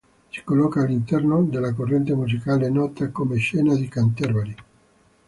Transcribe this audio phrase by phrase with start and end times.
[0.31, 4.55] Si colloca all'interno della corrente musicale nota come scena di Canterbury.